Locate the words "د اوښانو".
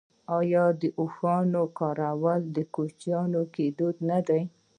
0.81-1.63